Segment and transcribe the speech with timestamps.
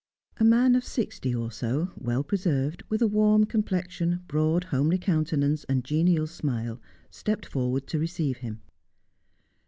[0.37, 5.63] A man of sixty or so, well preserved, with a warm complexion, broad homely countenance
[5.65, 6.81] and genial smile,
[7.11, 8.61] stepped forward to receive him.